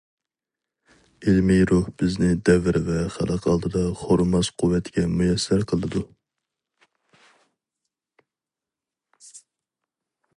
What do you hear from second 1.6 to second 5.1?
روھ بىزنى دەۋر ۋە خەلق ئالدىدا خورىماس قۇۋۋەتكە